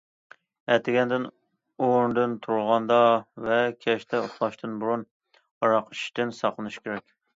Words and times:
ئەتىگەندىن 0.75 1.25
ئورنىدىن 1.87 2.33
تۇرغاندا 2.45 2.97
ۋە 3.49 3.59
كەچتە 3.87 4.23
ئۇخلاشتىن 4.23 4.75
بۇرۇن 4.85 5.05
ھاراق 5.43 5.93
ئىچىشتىن 5.95 6.33
ساقلىنىش 6.41 6.81
كېرەك. 6.87 7.07